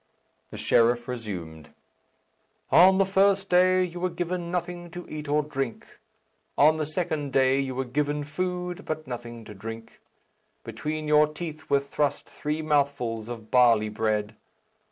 [0.49, 1.69] The sheriff resumed,
[2.71, 5.85] "On the first day you were given nothing to eat or drink.
[6.57, 9.99] On the second day you were given food, but nothing to drink.
[10.63, 14.35] Between your teeth were thrust three mouthfuls of barley bread.